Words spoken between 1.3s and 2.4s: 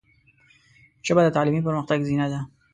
تعلیمي پرمختګ زینه ده